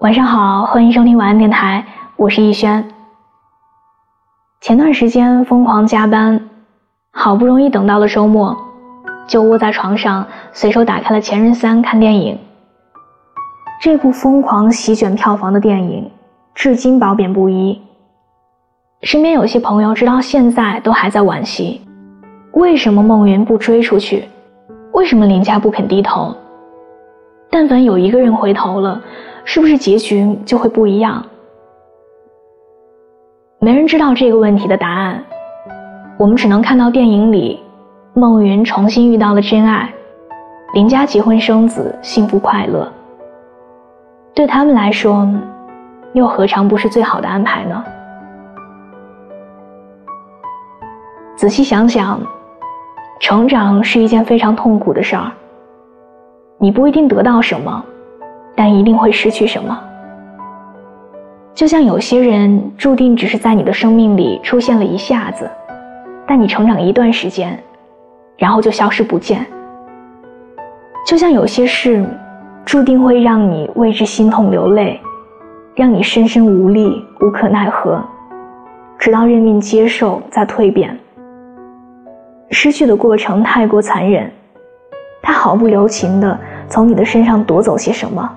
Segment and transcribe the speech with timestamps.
[0.00, 1.84] 晚上好，欢迎收听晚安电台，
[2.16, 2.82] 我是逸轩。
[4.62, 6.48] 前段时间疯狂加班，
[7.12, 8.56] 好不容易等到了周末，
[9.28, 12.38] 就窝在床上随手打开了《前任三》看电影。
[13.82, 16.10] 这部疯狂席卷票房的电影，
[16.54, 17.78] 至今褒贬不一。
[19.02, 21.82] 身边有些朋友直到现在都还在惋惜，
[22.52, 24.24] 为什么孟云不追出去？
[24.92, 26.34] 为什么林佳不肯低头？
[27.50, 28.98] 但凡有一个人回头了。
[29.52, 31.26] 是不是结局就会不一样？
[33.58, 35.24] 没人知道这个问题的答案，
[36.16, 37.58] 我们只能看到电影里，
[38.14, 39.92] 孟云重新遇到了真爱，
[40.72, 42.88] 林家结婚生子，幸福快乐。
[44.36, 45.28] 对他们来说，
[46.12, 47.84] 又何尝不是最好的安排呢？
[51.34, 52.20] 仔细想想，
[53.18, 55.32] 成长是一件非常痛苦的事儿，
[56.56, 57.84] 你不一定得到什么。
[58.54, 59.78] 但一定会失去什么？
[61.54, 65.50] 就像有些人注定只是在你的生命里出现了一下子，
[66.26, 67.58] 但你成长一段时间，
[68.36, 69.44] 然后就消失不见。
[71.06, 72.06] 就像有些事，
[72.64, 75.00] 注定会让你为之心痛流泪，
[75.74, 78.02] 让你深深无力、无可奈何，
[78.98, 80.96] 直到认命接受再蜕变。
[82.50, 84.30] 失去的过程太过残忍，
[85.22, 88.30] 它毫不留情地从你的身上夺走些什么。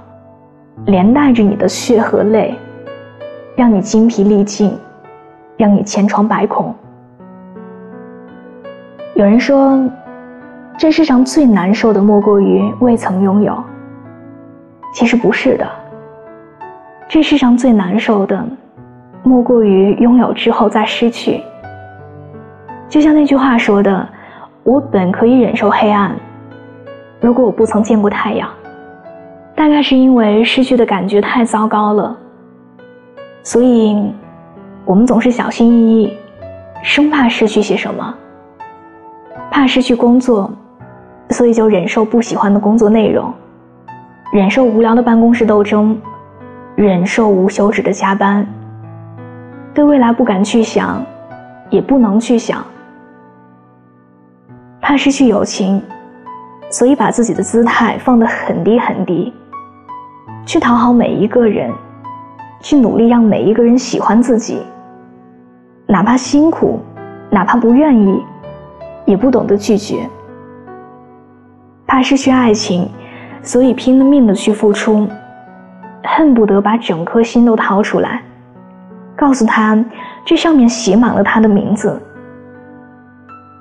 [0.85, 2.55] 连带着你的血和泪，
[3.55, 4.77] 让你精疲力尽，
[5.55, 6.73] 让你千疮百孔。
[9.15, 9.79] 有人说，
[10.77, 13.63] 这世上最难受的莫过于未曾拥有。
[14.93, 15.67] 其实不是的，
[17.07, 18.45] 这世上最难受的，
[19.23, 21.41] 莫过于拥有之后再失去。
[22.89, 24.07] 就像那句话说的
[24.63, 26.15] ：“我本可以忍受黑暗，
[27.21, 28.49] 如果我不曾见过太阳。”
[29.55, 32.17] 大概是因为失去的感觉太糟糕了，
[33.43, 34.11] 所以，
[34.83, 36.13] 我们总是小心翼翼，
[36.81, 38.13] 生怕失去些什么。
[39.51, 40.51] 怕失去工作，
[41.29, 43.31] 所以就忍受不喜欢的工作内容，
[44.31, 45.95] 忍受无聊的办公室斗争，
[46.75, 48.45] 忍受无休止的加班。
[49.73, 51.03] 对未来不敢去想，
[51.69, 52.65] 也不能去想。
[54.81, 55.81] 怕失去友情，
[56.71, 59.31] 所以把自己的姿态放得很低很低。
[60.45, 61.71] 去讨好每一个人，
[62.61, 64.61] 去努力让每一个人喜欢自己，
[65.87, 66.79] 哪怕辛苦，
[67.29, 68.21] 哪怕不愿意，
[69.05, 70.07] 也不懂得拒绝。
[71.87, 72.89] 怕失去爱情，
[73.41, 75.07] 所以拼了命的去付出，
[76.03, 78.21] 恨不得把整颗心都掏出来，
[79.15, 79.83] 告诉他
[80.25, 82.01] 这上面写满了他的名字。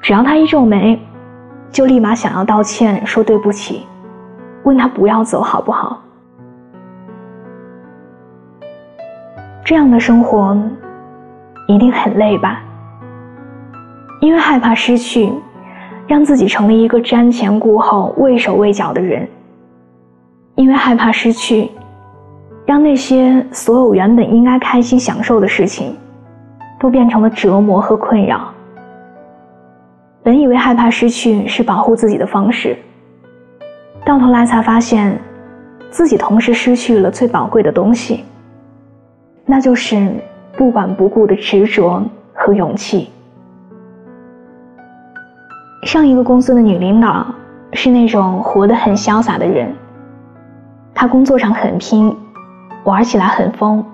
[0.00, 1.00] 只要他一皱眉，
[1.70, 3.86] 就立马想要道歉，说对不起，
[4.64, 6.00] 问他不要走好不好。
[9.64, 10.56] 这样的生活
[11.68, 12.60] 一定很累吧？
[14.20, 15.32] 因为害怕失去，
[16.06, 19.24] 让自己成了一个瞻前顾后、畏手畏脚的人；
[20.56, 21.70] 因为害怕失去，
[22.66, 25.96] 让那些所有原本应该开心享受的事情，
[26.80, 28.52] 都变成了折磨和困扰。
[30.24, 32.76] 本以为害怕失去是保护自己的方式，
[34.04, 35.16] 到头来才发现，
[35.88, 38.24] 自己同时失去了最宝贵的东西。
[39.44, 40.14] 那就是
[40.56, 43.10] 不管不顾的执着和勇气。
[45.84, 47.26] 上一个公司的女领导
[47.72, 49.74] 是那种活得很潇洒的人，
[50.94, 52.16] 她工作上很拼，
[52.84, 53.84] 玩起来很疯，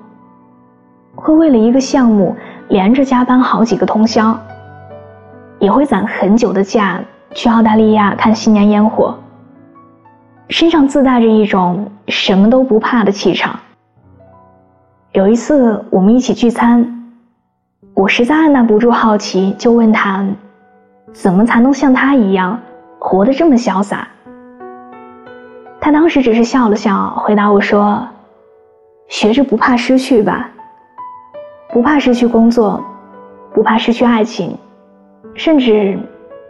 [1.14, 2.36] 会为了一个项目
[2.68, 4.38] 连着加班好几个通宵，
[5.58, 7.00] 也会攒很久的假
[7.32, 9.18] 去澳大利亚看新年烟火，
[10.50, 13.58] 身上自带着一种什么都不怕的气场。
[15.12, 17.14] 有一次我们一起聚餐，
[17.94, 20.22] 我实在按捺不住好奇，就问他，
[21.14, 22.60] 怎么才能像他一样
[22.98, 24.06] 活得这么潇洒？
[25.80, 28.06] 他当时只是笑了笑，回答我说
[29.08, 30.50] ：“学着不怕失去吧，
[31.72, 32.84] 不怕失去工作，
[33.54, 34.58] 不怕失去爱情，
[35.32, 35.98] 甚至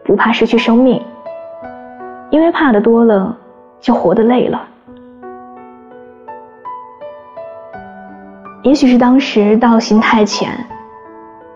[0.04, 1.00] 不怕失去生命，
[2.30, 3.36] 因为怕的多了，
[3.80, 4.60] 就活得累了。”
[8.68, 10.50] 也许是当时道行太浅，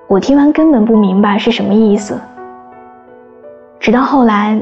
[0.06, 2.18] 我听完根本不明白是什么意思。
[3.78, 4.58] 直到后来，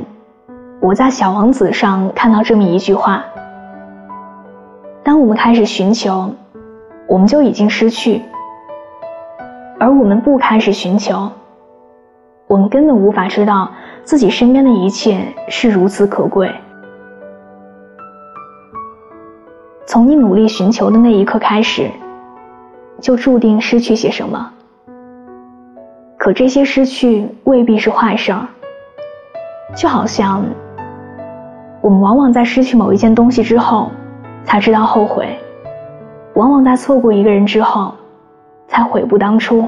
[0.81, 3.23] 我在《小王子》上看到这么一句话：
[5.05, 6.29] 当我们开始寻求，
[7.06, 8.20] 我们就已经失去；
[9.79, 11.31] 而我们不开始寻求，
[12.49, 13.70] 我们根本无法知道
[14.02, 16.52] 自己身边的一切是如此可贵。
[19.87, 21.88] 从你努力寻求的那一刻开始，
[23.00, 24.52] 就注定失去些什么。
[26.17, 28.47] 可这些失去未必是坏事儿，
[29.75, 30.44] 就好像
[31.81, 33.91] 我们往往在失去某一件东西之后，
[34.44, 35.25] 才知道后悔；
[36.35, 37.94] 往往在错过一个人之后，
[38.69, 39.67] 才悔不当初。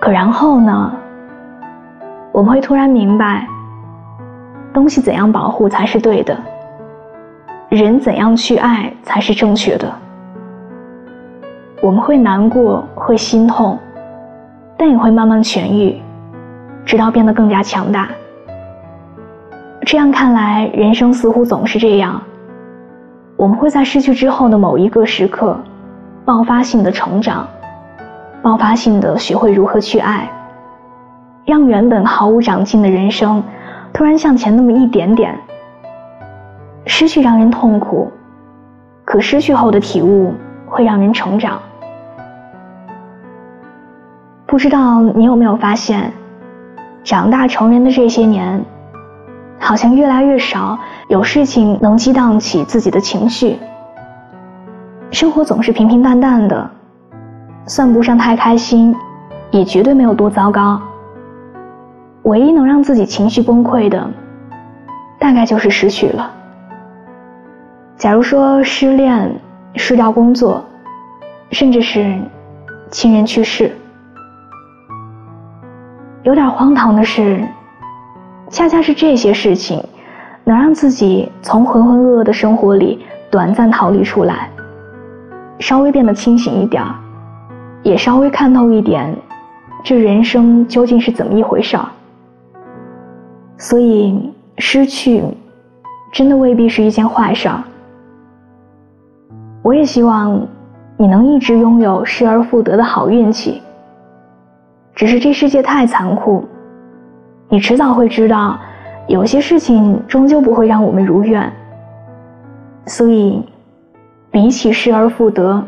[0.00, 0.92] 可然后呢？
[2.32, 3.46] 我们会突然明白，
[4.72, 6.38] 东西怎样保护才是对的，
[7.70, 9.92] 人怎样去爱才是正确的。
[11.82, 13.78] 我们会难过，会心痛，
[14.76, 15.98] 但也会慢慢痊愈，
[16.84, 18.08] 直到变得更加强大。
[19.86, 22.20] 这样看来，人生似乎总是这样：
[23.34, 25.58] 我们会在失去之后的某一个时刻，
[26.22, 27.48] 爆发性的成长，
[28.42, 30.30] 爆发性的学会如何去爱。
[31.46, 33.42] 让原本毫无长进的人生，
[33.90, 35.34] 突然向前那么一点点。
[36.84, 38.12] 失去让人痛苦，
[39.02, 40.34] 可失去后的体悟
[40.66, 41.58] 会让人成长。
[44.50, 46.12] 不知道你有没有发现，
[47.04, 48.60] 长大成人的这些年，
[49.60, 50.76] 好像越来越少
[51.06, 53.56] 有事情能激荡起自己的情绪。
[55.12, 56.68] 生活总是平平淡淡的，
[57.64, 58.92] 算不上太开心，
[59.52, 60.82] 也绝对没有多糟糕。
[62.22, 64.04] 唯一能让自己情绪崩溃的，
[65.20, 66.28] 大概就是失去了。
[67.96, 69.32] 假如说失恋、
[69.76, 70.64] 失掉工作，
[71.52, 72.18] 甚至是
[72.90, 73.70] 亲人去世，
[76.30, 77.44] 有点荒唐的是，
[78.50, 79.82] 恰恰是这些事情，
[80.44, 84.48] 能让自己从浑浑噩噩的生活里短暂逃离出来，
[85.58, 86.84] 稍微变得清醒一点
[87.82, 89.12] 也稍微看透一点，
[89.82, 91.84] 这人生究竟是怎么一回事儿。
[93.58, 95.24] 所以，失去
[96.12, 97.60] 真的未必是一件坏事儿。
[99.62, 100.46] 我也希望
[100.96, 103.60] 你能一直拥有失而复得的好运气。
[105.00, 106.46] 只是这世界太残酷，
[107.48, 108.60] 你迟早会知道，
[109.08, 111.50] 有些事情终究不会让我们如愿。
[112.84, 113.42] 所以，
[114.30, 115.64] 比起失而复得，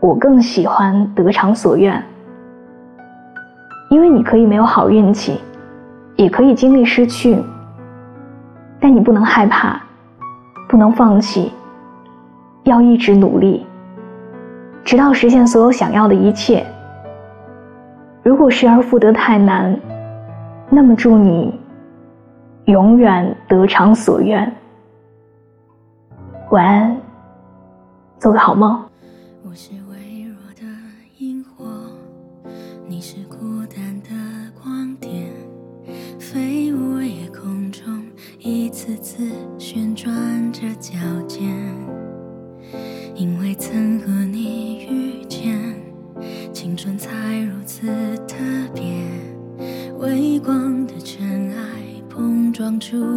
[0.00, 2.02] 我更喜欢得偿所愿，
[3.90, 5.38] 因为你可以没有好运气。
[6.16, 7.36] 也可以经历失去，
[8.80, 9.78] 但你不能害怕，
[10.66, 11.52] 不能放弃，
[12.64, 13.66] 要一直努力，
[14.82, 16.64] 直到实现所有想要的一切。
[18.22, 19.76] 如果失而复得太难，
[20.70, 21.60] 那么祝你
[22.66, 24.50] 永远得偿所愿。
[26.50, 26.96] 晚安，
[28.18, 28.80] 做个好梦。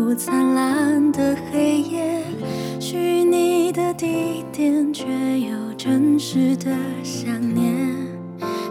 [0.05, 2.21] 撞出灿烂的黑夜，
[2.79, 5.03] 虚拟的地点却
[5.39, 6.71] 有真实的
[7.03, 7.73] 想念。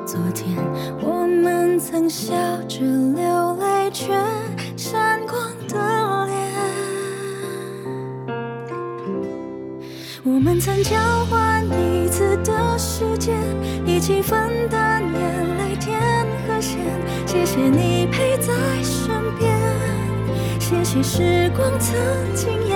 [0.07, 0.57] 昨天
[1.03, 2.33] 我们曾笑
[2.69, 3.75] 着流泪。
[3.93, 4.13] 却
[4.77, 5.39] 闪光
[5.69, 6.35] 的脸，
[10.25, 10.97] 我们曾交
[11.31, 13.37] 换彼此的时间，
[13.87, 16.00] 一起分担眼泪甜
[16.49, 16.81] 和咸。
[17.25, 19.57] 谢谢你陪在身边，
[20.66, 21.94] 谢谢时光曾
[22.35, 22.75] 经也。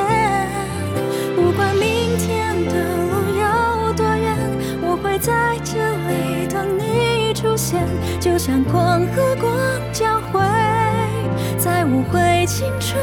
[1.35, 2.73] 不管明天的
[3.09, 4.37] 路有多远，
[4.83, 5.73] 我会在这
[6.07, 7.83] 里等你出现，
[8.21, 9.51] 就像光和光
[9.91, 10.39] 交汇。
[11.57, 13.01] 在无悔青春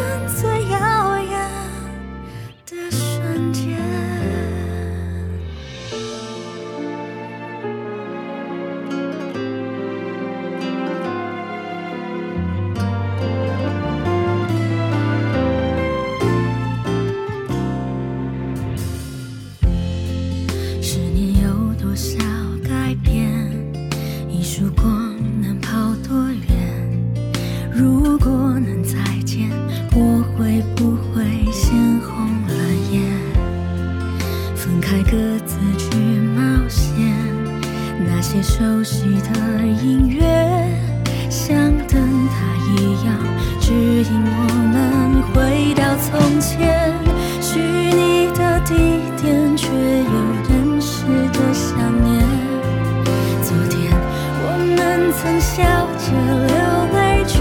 [56.06, 56.56] 着流
[56.94, 57.40] 泪却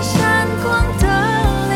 [0.00, 1.04] 闪光的
[1.68, 1.74] 脸。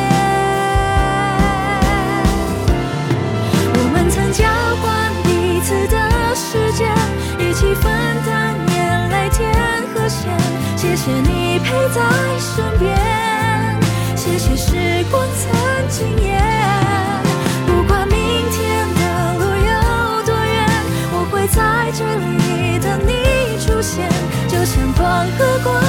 [3.75, 4.45] 我们曾交
[4.81, 5.97] 换彼此的
[6.35, 6.85] 世界
[7.39, 7.93] 一起分
[8.25, 9.53] 担眼泪天
[9.93, 10.35] 和天
[10.79, 12.01] 谢谢你陪在
[12.39, 12.97] 身边
[14.17, 15.53] 谢谢时光曾
[15.91, 16.41] 经也
[17.67, 18.17] 不管明
[18.51, 20.55] 天的路有多远
[21.13, 24.09] 我会在这里等你出现
[24.49, 25.05] 就像光
[25.37, 25.84] 和光